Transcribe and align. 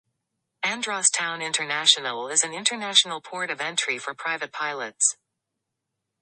Andros 0.63 1.11
Town 1.11 1.43
International 1.43 2.27
is 2.27 2.43
an 2.43 2.53
international 2.53 3.21
port 3.21 3.51
of 3.51 3.61
entry 3.61 3.99
for 3.99 4.15
private 4.15 4.51
pilots. 4.51 5.15